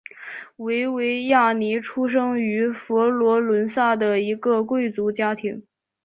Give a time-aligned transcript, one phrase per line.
[0.55, 5.61] 维维亚尼出生于佛罗伦萨的一个贵族家庭。